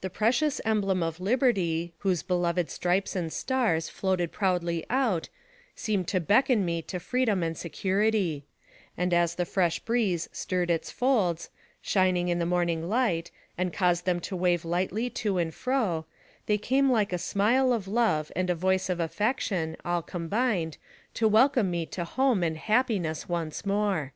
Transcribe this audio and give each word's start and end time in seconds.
The 0.00 0.10
precious 0.10 0.60
emblem 0.64 1.04
of 1.04 1.20
liberty, 1.20 1.94
whose 1.98 2.24
beloved 2.24 2.68
stripes 2.68 3.14
and 3.14 3.32
stars 3.32 3.88
floated 3.88 4.32
proudly 4.32 4.84
out, 4.90 5.28
seemed 5.76 6.08
to 6.08 6.18
beckon 6.18 6.64
me 6.64 6.82
to 6.82 6.98
freedom 6.98 7.44
and 7.44 7.56
security; 7.56 8.44
and 8.96 9.14
as 9.14 9.36
the 9.36 9.44
fresh 9.46 9.78
breeze 9.78 10.28
stirred 10.32 10.68
its 10.68 10.90
folds, 10.90 11.50
shining 11.80 12.26
in 12.26 12.40
the 12.40 12.44
morning 12.44 12.88
light, 12.88 13.30
and 13.56 13.72
caused 13.72 14.04
them 14.04 14.18
to 14.22 14.34
wave 14.34 14.64
lightly 14.64 15.08
to 15.10 15.38
and 15.38 15.54
fro, 15.54 16.06
they 16.46 16.58
came 16.58 16.90
like 16.90 17.10
the 17.10 17.16
smile 17.18 17.72
of 17.72 17.86
love 17.86 18.32
and 18.34 18.48
the 18.48 18.54
voice 18.56 18.88
of 18.90 18.98
affection, 18.98 19.76
all 19.84 20.02
combined, 20.02 20.76
to 21.14 21.28
welcome 21.28 21.70
me 21.70 21.86
to 21.86 22.02
home 22.04 22.42
and 22.42 22.56
happiness 22.56 23.28
once 23.28 23.64
more. 23.64 24.12